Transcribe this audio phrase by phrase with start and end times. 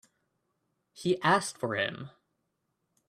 [0.93, 2.09] He asked for him.